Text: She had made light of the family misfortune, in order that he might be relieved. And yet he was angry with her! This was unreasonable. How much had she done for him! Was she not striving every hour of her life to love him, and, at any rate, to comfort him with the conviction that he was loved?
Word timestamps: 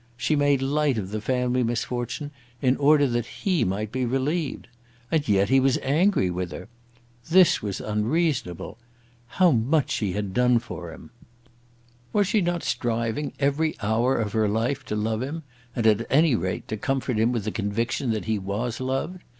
She 0.17 0.33
had 0.33 0.39
made 0.39 0.61
light 0.63 0.97
of 0.97 1.11
the 1.11 1.21
family 1.21 1.61
misfortune, 1.61 2.31
in 2.59 2.75
order 2.77 3.05
that 3.05 3.27
he 3.45 3.63
might 3.63 3.91
be 3.91 4.03
relieved. 4.03 4.67
And 5.11 5.27
yet 5.29 5.49
he 5.49 5.59
was 5.59 5.77
angry 5.83 6.31
with 6.31 6.51
her! 6.51 6.69
This 7.29 7.61
was 7.61 7.79
unreasonable. 7.79 8.79
How 9.27 9.51
much 9.51 9.99
had 9.99 10.13
she 10.15 10.21
done 10.23 10.57
for 10.57 10.91
him! 10.91 11.11
Was 12.13 12.25
she 12.25 12.41
not 12.41 12.63
striving 12.63 13.33
every 13.39 13.75
hour 13.79 14.17
of 14.17 14.33
her 14.33 14.49
life 14.49 14.83
to 14.85 14.95
love 14.95 15.21
him, 15.21 15.43
and, 15.75 15.85
at 15.85 16.07
any 16.11 16.33
rate, 16.33 16.67
to 16.69 16.77
comfort 16.77 17.19
him 17.19 17.31
with 17.31 17.43
the 17.43 17.51
conviction 17.51 18.09
that 18.09 18.25
he 18.25 18.39
was 18.39 18.79
loved? 18.81 19.21